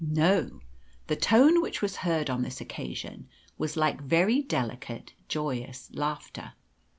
[0.03, 0.61] No;
[1.05, 3.27] the tone which was heard on this occasion
[3.59, 6.53] was like very delicate, joyous laughter.